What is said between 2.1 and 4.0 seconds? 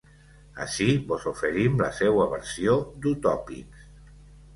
versió dUtòpics